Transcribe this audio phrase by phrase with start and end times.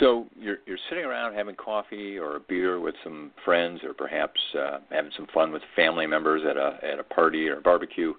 [0.00, 4.38] So you're you're sitting around having coffee or a beer with some friends, or perhaps
[4.58, 8.12] uh, having some fun with family members at a at a party or a barbecue,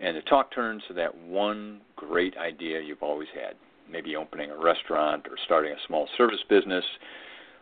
[0.00, 3.54] and the talk turns to that one great idea you've always had.
[3.90, 6.84] Maybe opening a restaurant or starting a small service business,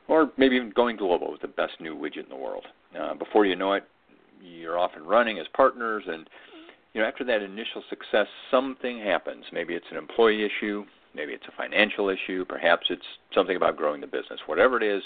[0.08, 2.64] or maybe even going global with the best new widget in the world.
[2.98, 3.84] Uh, before you know it,
[4.42, 6.30] you're off and running as partners, and
[6.94, 9.44] you know after that initial success, something happens.
[9.52, 12.44] Maybe it's an employee issue, Maybe it's a financial issue.
[12.44, 14.40] Perhaps it's something about growing the business.
[14.46, 15.02] Whatever it is,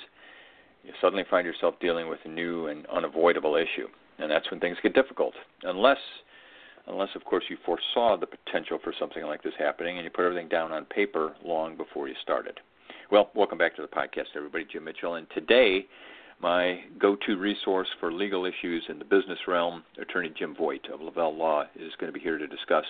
[0.85, 4.79] you suddenly find yourself dealing with a new and unavoidable issue, and that's when things
[4.83, 5.35] get difficult.
[5.65, 5.99] Unless,
[6.87, 10.25] unless of course you foresaw the potential for something like this happening and you put
[10.25, 12.59] everything down on paper long before you started.
[13.11, 14.67] Well, welcome back to the podcast, everybody.
[14.71, 15.87] Jim Mitchell, and today
[16.41, 21.37] my go-to resource for legal issues in the business realm, attorney Jim Voigt of Lavelle
[21.37, 22.85] Law, is going to be here to discuss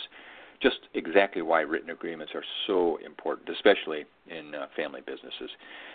[0.60, 5.50] just exactly why written agreements are so important, especially in uh, family businesses.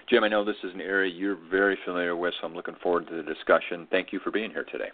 [0.09, 3.07] Jim, I know this is an area you're very familiar with, so I'm looking forward
[3.07, 3.87] to the discussion.
[3.91, 4.89] Thank you for being here today.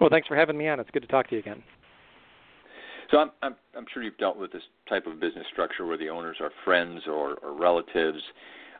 [0.00, 0.80] Well, thanks for having me on.
[0.80, 1.62] It's good to talk to you again.
[3.10, 6.08] So I'm, I'm, I'm sure you've dealt with this type of business structure where the
[6.08, 8.20] owners are friends or, or relatives.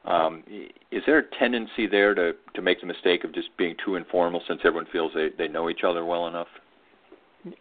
[0.04, 0.42] Um,
[0.90, 4.42] is there a tendency there to, to make the mistake of just being too informal
[4.46, 6.48] since everyone feels they, they know each other well enough?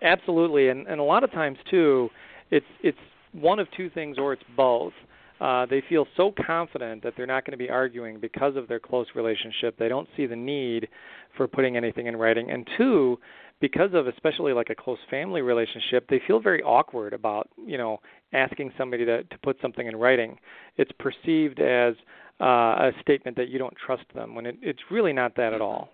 [0.01, 2.09] Absolutely, and, and a lot of times too,
[2.51, 2.97] it's it's
[3.33, 4.93] one of two things or it's both.
[5.41, 8.79] Uh, they feel so confident that they're not going to be arguing because of their
[8.79, 9.77] close relationship.
[9.77, 10.87] They don't see the need
[11.35, 12.51] for putting anything in writing.
[12.51, 13.19] And two,
[13.59, 17.99] because of especially like a close family relationship, they feel very awkward about you know
[18.33, 20.37] asking somebody to to put something in writing.
[20.77, 21.95] It's perceived as
[22.39, 25.61] uh, a statement that you don't trust them when it, it's really not that at
[25.61, 25.89] all.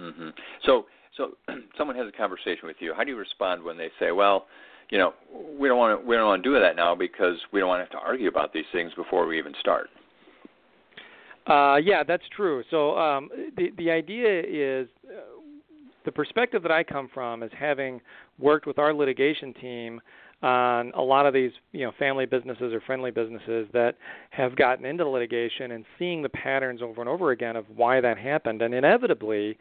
[0.00, 0.30] Mm-hmm.
[0.64, 1.30] So so
[1.78, 2.92] someone has a conversation with you.
[2.96, 4.46] How do you respond when they say, "Well"?
[4.90, 5.14] You know,
[5.58, 7.80] we don't want to we don't want to do that now because we don't want
[7.80, 9.88] to have to argue about these things before we even start.
[11.46, 12.62] Uh, yeah, that's true.
[12.70, 15.20] So um, the the idea is uh,
[16.04, 18.00] the perspective that I come from is having
[18.38, 20.00] worked with our litigation team
[20.42, 23.94] on a lot of these you know family businesses or friendly businesses that
[24.30, 28.18] have gotten into litigation and seeing the patterns over and over again of why that
[28.18, 29.56] happened and inevitably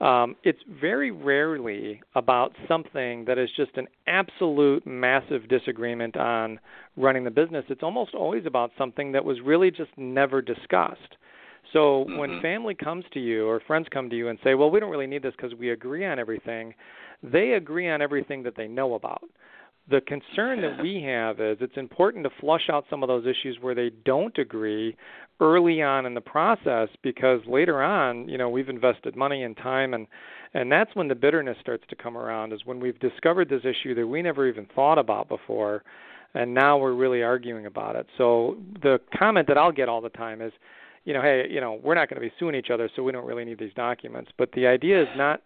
[0.00, 6.58] um, it's very rarely about something that is just an absolute massive disagreement on
[6.96, 7.64] running the business.
[7.68, 11.16] It's almost always about something that was really just never discussed.
[11.72, 12.18] So mm-hmm.
[12.18, 14.90] when family comes to you or friends come to you and say, "Well, we don't
[14.90, 16.74] really need this because we agree on everything,"
[17.22, 19.28] they agree on everything that they know about.
[19.90, 23.58] The concern that we have is it's important to flush out some of those issues
[23.60, 24.96] where they don't agree
[25.40, 29.94] early on in the process because later on, you know, we've invested money and time
[29.94, 30.06] and
[30.52, 33.94] and that's when the bitterness starts to come around is when we've discovered this issue
[33.94, 35.84] that we never even thought about before
[36.34, 38.06] and now we're really arguing about it.
[38.18, 40.52] So the comment that I'll get all the time is,
[41.04, 43.10] you know, hey, you know, we're not going to be suing each other, so we
[43.12, 44.30] don't really need these documents.
[44.38, 45.42] But the idea is not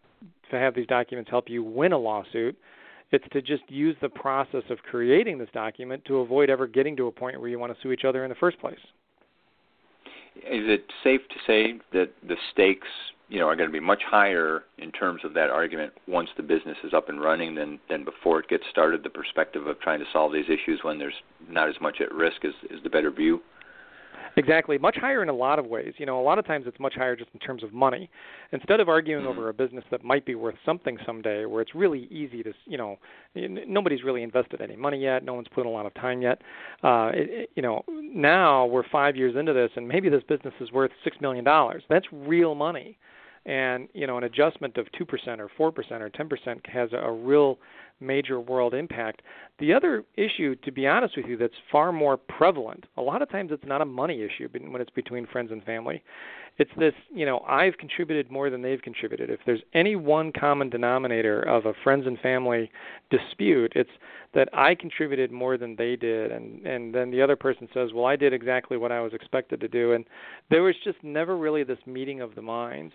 [0.51, 2.57] to have these documents help you win a lawsuit
[3.15, 7.07] it's to just use the process of creating this document to avoid ever getting to
[7.07, 8.79] a point where you want to sue each other in the first place.
[10.37, 12.89] Is it safe to say that the stakes,
[13.29, 16.43] you know, are going to be much higher in terms of that argument once the
[16.43, 19.05] business is up and running than than before it gets started?
[19.05, 21.15] The perspective of trying to solve these issues when there's
[21.49, 23.41] not as much at risk is is the better view.
[24.37, 25.95] Exactly, much higher in a lot of ways.
[25.99, 28.11] You know, a lot of times it's much higher just in terms of money.
[28.53, 32.09] Instead of arguing over a business that might be worth something someday, where it's really
[32.11, 32.99] easy to, you know,
[33.35, 36.43] nobody's really invested any money yet, no one's put in a lot of time yet.
[36.83, 40.55] Uh, it, it, you know, now we're five years into this, and maybe this business
[40.61, 41.85] is worth six million dollars.
[41.89, 42.99] That's real money
[43.47, 47.59] and you know an adjustment of 2% or 4% or 10% has a, a real
[48.01, 49.23] major world impact.
[49.59, 53.31] The other issue, to be honest with you, that's far more prevalent, a lot of
[53.31, 56.03] times it's not a money issue when it's between friends and family.
[56.57, 59.29] It's this, you know, I've contributed more than they've contributed.
[59.29, 62.71] If there's any one common denominator of a friends and family
[63.11, 63.91] dispute, it's
[64.35, 68.05] that I contributed more than they did and and then the other person says, "Well,
[68.05, 70.05] I did exactly what I was expected to do." And
[70.51, 72.93] there was just never really this meeting of the minds.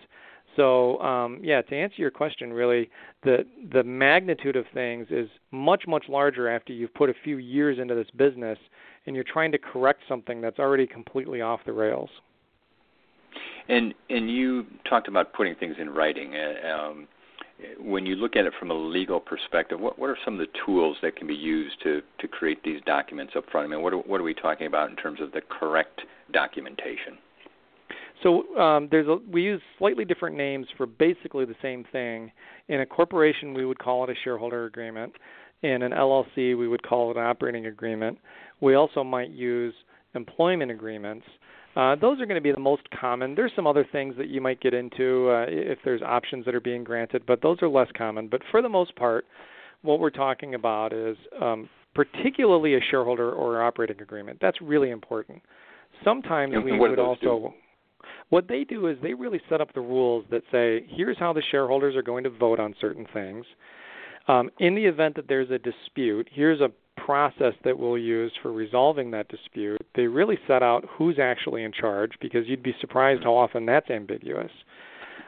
[0.56, 2.90] So um, yeah, to answer your question, really,
[3.22, 7.78] the the magnitude of things is much much larger after you've put a few years
[7.78, 8.58] into this business
[9.06, 12.10] and you're trying to correct something that's already completely off the rails.
[13.68, 16.34] And and you talked about putting things in writing.
[16.34, 17.08] Uh, um,
[17.78, 20.58] when you look at it from a legal perspective, what what are some of the
[20.66, 23.66] tools that can be used to to create these documents up front?
[23.66, 26.00] I mean, what are, what are we talking about in terms of the correct
[26.32, 27.18] documentation?
[28.22, 32.30] So um, there's a, we use slightly different names for basically the same thing.
[32.68, 35.12] In a corporation, we would call it a shareholder agreement.
[35.62, 38.18] In an LLC, we would call it an operating agreement.
[38.60, 39.74] We also might use
[40.14, 41.26] employment agreements.
[41.76, 43.34] Uh, those are going to be the most common.
[43.34, 46.60] There's some other things that you might get into uh, if there's options that are
[46.60, 48.28] being granted, but those are less common.
[48.28, 49.24] But for the most part,
[49.82, 54.38] what we're talking about is um, particularly a shareholder or operating agreement.
[54.40, 55.42] That's really important.
[56.04, 57.20] Sometimes and we would also.
[57.20, 57.52] Do?
[58.28, 61.42] What they do is they really set up the rules that say here's how the
[61.50, 63.44] shareholders are going to vote on certain things.
[64.28, 66.70] Um, in the event that there's a dispute, here's a
[67.04, 69.80] process that we'll use for resolving that dispute.
[69.94, 73.90] They really set out who's actually in charge because you'd be surprised how often that's
[73.90, 74.50] ambiguous.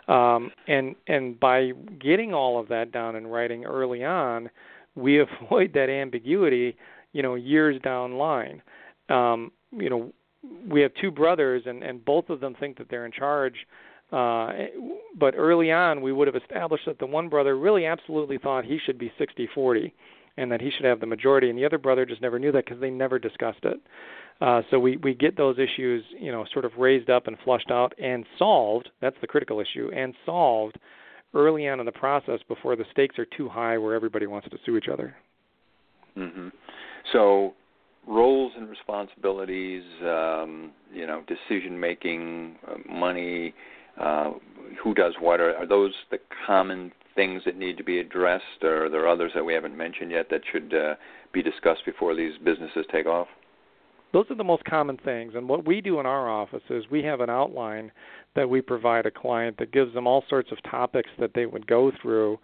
[0.09, 4.51] Um, and and by getting all of that down in writing early on,
[4.95, 6.77] we avoid that ambiguity,
[7.13, 8.63] you know, years down line.
[9.09, 10.13] Um, you know,
[10.69, 13.55] we have two brothers, and and both of them think that they're in charge.
[14.13, 14.53] Uh,
[15.19, 18.79] but early on, we would have established that the one brother really absolutely thought he
[18.85, 19.91] should be 60-40,
[20.37, 22.67] and that he should have the majority, and the other brother just never knew that
[22.67, 23.81] because they never discussed it.
[24.41, 27.71] Uh, so we we get those issues, you know, sort of raised up and flushed
[27.71, 28.91] out and solved.
[29.01, 30.79] That's the critical issue, and solved
[31.35, 34.59] early on in the process before the stakes are too high where everybody wants to
[34.67, 35.15] sue each other.
[36.19, 36.49] Mm-hmm.
[37.13, 37.55] So
[38.07, 43.55] roles and responsibilities, um, you know, decision making, uh, money,
[44.01, 44.33] uh,
[44.83, 45.41] who does what?
[45.41, 49.33] Are, are those the common things that need to be addressed, or are there others
[49.35, 50.95] that we haven't mentioned yet that should uh,
[51.33, 53.29] be discussed before these businesses take off?
[54.13, 55.33] Those are the most common things.
[55.35, 57.91] And what we do in our office is we have an outline
[58.37, 61.67] that we provide a client that gives them all sorts of topics that they would
[61.67, 62.39] go through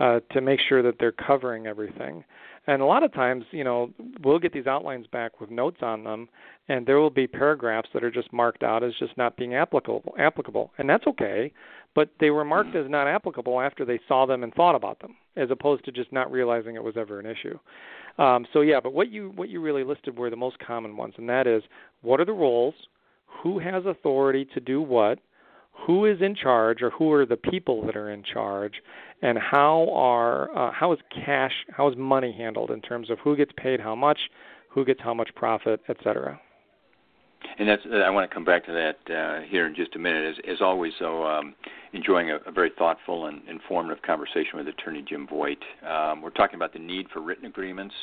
[0.00, 2.24] uh, to make sure that they're covering everything.
[2.66, 3.90] And a lot of times, you know,
[4.22, 6.28] we'll get these outlines back with notes on them,
[6.68, 10.14] and there will be paragraphs that are just marked out as just not being applicable.
[10.16, 11.52] Applicable, and that's okay.
[11.94, 15.16] But they were marked as not applicable after they saw them and thought about them,
[15.36, 17.58] as opposed to just not realizing it was ever an issue.
[18.22, 21.14] Um, so yeah, but what you what you really listed were the most common ones,
[21.16, 21.62] and that is
[22.02, 22.74] what are the roles,
[23.42, 25.18] who has authority to do what,
[25.86, 28.74] who is in charge or who are the people that are in charge
[29.22, 33.36] and how are uh, how is cash how is money handled in terms of who
[33.36, 34.18] gets paid how much
[34.68, 36.38] who gets how much profit et cetera
[37.58, 40.38] and that's I want to come back to that uh, here in just a minute.
[40.38, 41.54] As, as always, so um,
[41.92, 45.62] enjoying a, a, very thoughtful and informative conversation with Attorney Jim Voigt.
[45.86, 47.94] Um, we're talking about the need for written agreements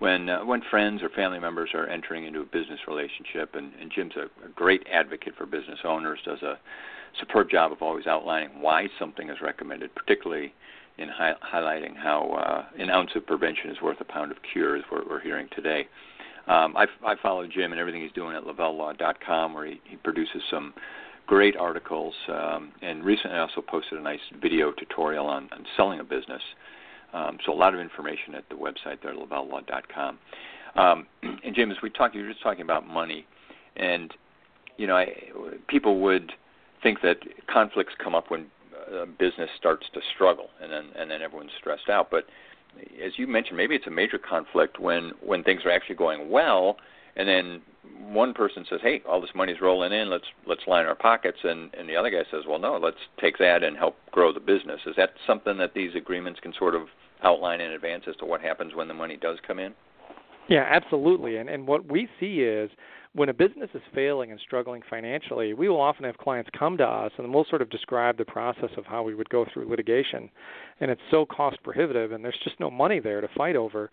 [0.00, 3.90] when uh, when friends or family members are entering into a business relationship, and, and
[3.94, 6.58] Jim's a, a great advocate for business owners, does a
[7.20, 10.52] superb job of always outlining why something is recommended, particularly
[10.98, 14.76] in hi- highlighting how uh, an ounce of prevention is worth a pound of cure,
[14.76, 15.86] as we're, we're hearing today.
[16.46, 20.42] Um, I, I follow Jim and everything he's doing at LavelleLaw.com, where he, he produces
[20.50, 20.74] some
[21.26, 22.14] great articles.
[22.28, 26.42] Um, and recently, I also posted a nice video tutorial on, on selling a business.
[27.12, 30.18] Um, so a lot of information at the website there, LavelleLaw.com.
[30.76, 33.26] Um, and Jim, as we talked, you were just talking about money,
[33.76, 34.12] and
[34.76, 35.06] you know, I,
[35.68, 36.32] people would
[36.84, 37.16] think that
[37.52, 38.46] conflicts come up when
[38.92, 42.10] a business starts to struggle, and then and then everyone's stressed out.
[42.10, 42.26] But
[43.04, 46.76] as you mentioned, maybe it's a major conflict when when things are actually going well,
[47.16, 47.62] and then
[48.06, 50.10] one person says, "Hey, all this money's rolling in.
[50.10, 53.38] Let's let's line our pockets," and and the other guy says, "Well, no, let's take
[53.38, 56.88] that and help grow the business." Is that something that these agreements can sort of
[57.22, 59.74] outline in advance as to what happens when the money does come in?
[60.48, 61.38] Yeah, absolutely.
[61.38, 62.70] And and what we see is
[63.14, 66.84] when a business is failing and struggling financially, we will often have clients come to
[66.84, 70.28] us and we'll sort of describe the process of how we would go through litigation.
[70.80, 73.90] And it's so cost prohibitive and there's just no money there to fight over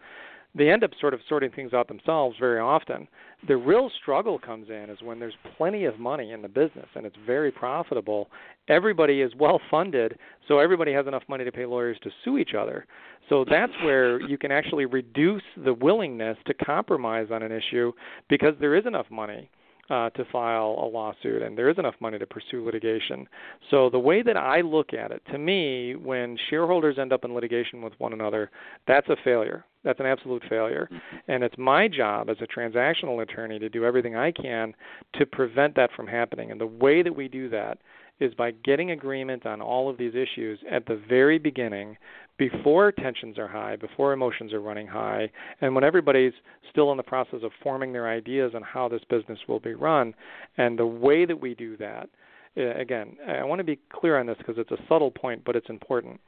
[0.53, 3.07] they end up sort of sorting things out themselves very often.
[3.47, 7.05] The real struggle comes in is when there's plenty of money in the business and
[7.05, 8.29] it's very profitable.
[8.67, 10.17] Everybody is well funded,
[10.47, 12.85] so everybody has enough money to pay lawyers to sue each other.
[13.29, 17.93] So that's where you can actually reduce the willingness to compromise on an issue
[18.29, 19.49] because there is enough money
[19.89, 23.27] uh, to file a lawsuit, and there is enough money to pursue litigation.
[23.69, 27.33] So the way that I look at it, to me, when shareholders end up in
[27.33, 28.49] litigation with one another,
[28.87, 29.65] that's a failure.
[29.83, 30.87] That's an absolute failure.
[30.91, 31.31] Mm-hmm.
[31.31, 34.73] And it's my job as a transactional attorney to do everything I can
[35.17, 36.51] to prevent that from happening.
[36.51, 37.79] And the way that we do that
[38.19, 41.97] is by getting agreement on all of these issues at the very beginning
[42.37, 45.29] before tensions are high, before emotions are running high,
[45.61, 46.33] and when everybody's
[46.69, 50.13] still in the process of forming their ideas on how this business will be run.
[50.57, 52.09] And the way that we do that
[52.57, 55.55] uh, again, I want to be clear on this because it's a subtle point, but
[55.55, 56.19] it's important.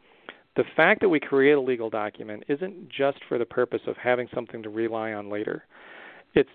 [0.56, 4.28] The fact that we create a legal document isn't just for the purpose of having
[4.34, 5.64] something to rely on later.
[6.36, 6.50] It's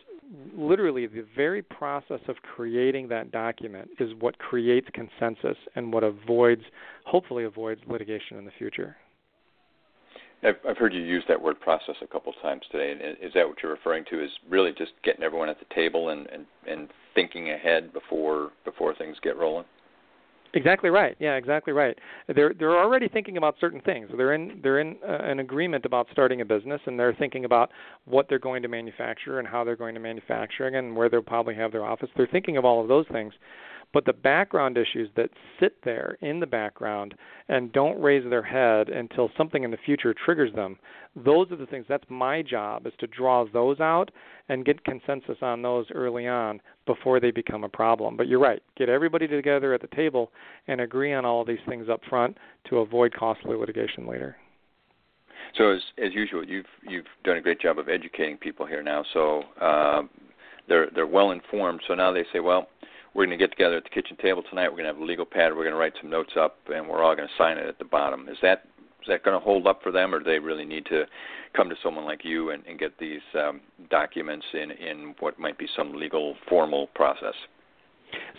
[0.56, 6.62] literally the very process of creating that document is what creates consensus and what avoids,
[7.06, 8.96] hopefully, avoids litigation in the future.
[10.44, 12.92] I've, heard you use that word process a couple times today.
[12.92, 14.22] And is that what you're referring to?
[14.22, 18.94] Is really just getting everyone at the table and, and, and thinking ahead before before
[18.94, 19.64] things get rolling?
[20.54, 21.14] Exactly right.
[21.18, 21.98] Yeah, exactly right.
[22.34, 24.08] They're they're already thinking about certain things.
[24.16, 27.70] They're in they're in uh, an agreement about starting a business, and they're thinking about
[28.06, 31.54] what they're going to manufacture and how they're going to manufacture and where they'll probably
[31.54, 32.08] have their office.
[32.16, 33.34] They're thinking of all of those things.
[33.92, 37.14] But the background issues that sit there in the background
[37.48, 40.78] and don't raise their head until something in the future triggers them,
[41.16, 41.86] those are the things.
[41.88, 44.10] That's my job is to draw those out
[44.50, 48.16] and get consensus on those early on before they become a problem.
[48.16, 48.62] But you're right.
[48.76, 50.32] Get everybody together at the table
[50.66, 52.36] and agree on all these things up front
[52.68, 54.36] to avoid costly litigation later.
[55.56, 59.02] So as as usual, you've you've done a great job of educating people here now.
[59.14, 60.02] So uh,
[60.68, 61.80] they're they're well informed.
[61.88, 62.68] So now they say, well,
[63.14, 64.68] we're going to get together at the kitchen table tonight.
[64.68, 65.52] We're going to have a legal pad.
[65.52, 67.78] We're going to write some notes up, and we're all going to sign it at
[67.78, 68.28] the bottom.
[68.28, 68.64] Is that
[69.00, 71.04] is that going to hold up for them, or do they really need to
[71.54, 73.60] come to someone like you and, and get these um,
[73.90, 77.34] documents in in what might be some legal formal process?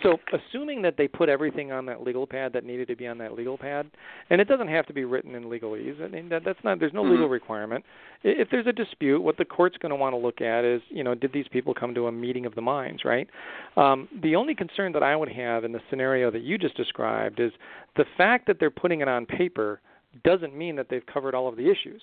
[0.04, 3.18] So, assuming that they put everything on that legal pad that needed to be on
[3.18, 3.90] that legal pad,
[4.30, 6.02] and it doesn't have to be written in legalese.
[6.02, 6.80] I mean, that, that's not.
[6.80, 7.12] There's no mm-hmm.
[7.12, 7.84] legal requirement.
[8.24, 11.04] If there's a dispute, what the court's going to want to look at is, you
[11.04, 13.30] know, did these people come to a meeting of the minds, right?
[13.78, 17.40] Um, the only concern that I would have in the scenario that you just described
[17.40, 17.52] is
[17.98, 19.82] the fact that they're putting it on paper
[20.24, 22.02] doesn't mean that they've covered all of the issues.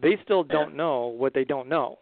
[0.00, 1.98] They still don't know what they don't know.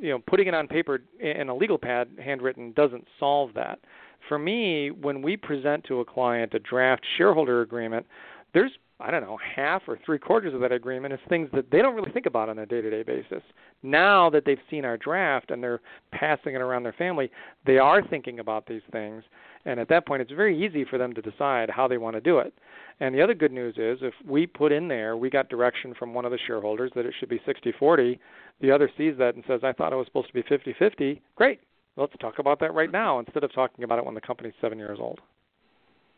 [0.00, 3.80] You know, putting it on paper in a legal pad, handwritten, doesn't solve that
[4.28, 8.06] for me, when we present to a client a draft shareholder agreement,
[8.54, 11.82] there's I don't know, half or three quarters of that agreement is things that they
[11.82, 13.44] don't really think about on a day to day basis.
[13.84, 15.80] Now that they've seen our draft and they're
[16.10, 17.30] passing it around their family,
[17.64, 19.22] they are thinking about these things.
[19.66, 22.20] And at that point, it's very easy for them to decide how they want to
[22.20, 22.52] do it.
[22.98, 26.12] And the other good news is if we put in there, we got direction from
[26.12, 28.18] one of the shareholders that it should be 60 40,
[28.60, 31.22] the other sees that and says, I thought it was supposed to be 50 50.
[31.36, 31.60] Great
[31.98, 34.78] let's talk about that right now instead of talking about it when the company's seven
[34.78, 35.20] years old.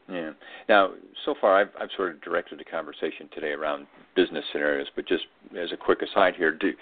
[0.09, 0.31] Yeah.
[0.69, 0.91] Now,
[1.25, 5.25] so far, I've, I've sort of directed the conversation today around business scenarios, but just
[5.59, 6.73] as a quick aside here, do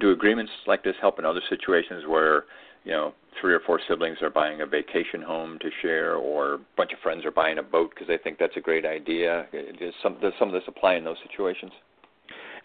[0.00, 2.44] do agreements like this help in other situations where
[2.84, 6.58] you know three or four siblings are buying a vacation home to share, or a
[6.78, 9.46] bunch of friends are buying a boat because they think that's a great idea?
[9.78, 11.72] Does some does some of this apply in those situations?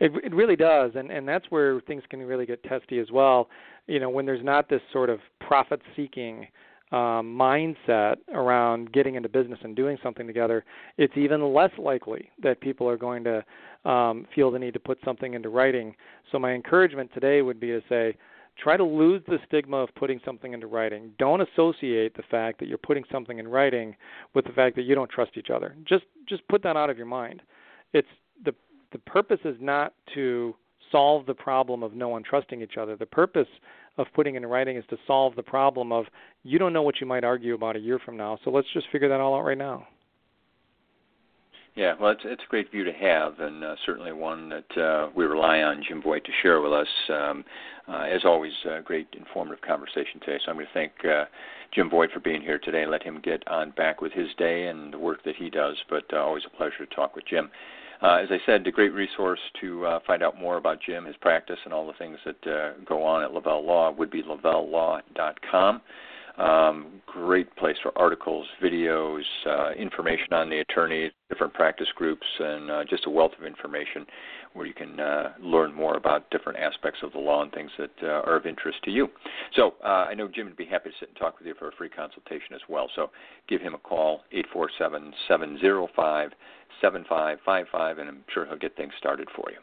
[0.01, 3.47] It, it really does, and and that's where things can really get testy as well
[3.87, 6.47] you know when there's not this sort of profit seeking
[6.91, 10.65] um, mindset around getting into business and doing something together,
[10.97, 14.97] it's even less likely that people are going to um, feel the need to put
[15.05, 15.95] something into writing.
[16.31, 18.17] So my encouragement today would be to say,
[18.61, 21.11] try to lose the stigma of putting something into writing.
[21.17, 23.95] Don't associate the fact that you're putting something in writing
[24.33, 25.75] with the fact that you don't trust each other.
[25.87, 27.41] Just just put that out of your mind.
[27.93, 28.07] It's
[28.43, 28.53] the
[28.91, 30.55] the purpose is not to
[30.91, 32.95] solve the problem of no one trusting each other.
[32.95, 33.47] The purpose
[33.97, 36.05] of putting in writing is to solve the problem of
[36.43, 38.39] you don't know what you might argue about a year from now.
[38.43, 39.87] So let's just figure that all out right now.
[41.75, 45.09] Yeah, well, it's it's a great view to have, and uh, certainly one that uh,
[45.15, 46.87] we rely on Jim Voigt to share with us.
[47.09, 47.45] Um,
[47.87, 50.37] uh, as always, a great informative conversation today.
[50.43, 51.25] So I'm going to thank uh,
[51.73, 52.81] Jim Voigt for being here today.
[52.81, 55.77] And let him get on back with his day and the work that he does.
[55.89, 57.49] But uh, always a pleasure to talk with Jim.
[58.01, 61.15] Uh, as I said, a great resource to uh, find out more about Jim, his
[61.17, 65.81] practice, and all the things that uh, go on at Lavelle Law would be lavellelaw.com.
[66.41, 72.71] Um, great place for articles, videos, uh, information on the attorneys, different practice groups, and
[72.71, 74.07] uh, just a wealth of information
[74.53, 77.91] where you can uh, learn more about different aspects of the law and things that
[78.01, 79.07] uh, are of interest to you.
[79.55, 81.67] So uh, I know Jim would be happy to sit and talk with you for
[81.67, 82.89] a free consultation as well.
[82.95, 83.11] So
[83.47, 86.31] give him a call, 847 705
[86.81, 89.57] 7555, and I'm sure he'll get things started for you.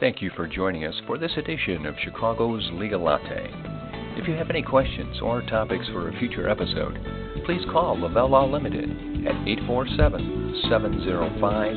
[0.00, 3.77] Thank you for joining us for this edition of Chicago's Legal Latte.
[4.18, 6.98] If you have any questions or topics for a future episode,
[7.46, 8.90] please call Lavelle Law Limited
[9.26, 11.76] at 847 705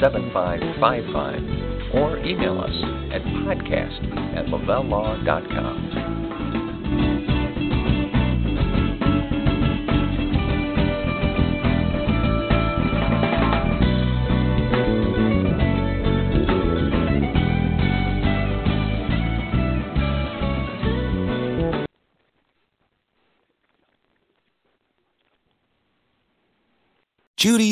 [0.00, 2.74] 7555 or email us
[3.12, 4.02] at podcast
[4.36, 6.21] at lavellelaw.com.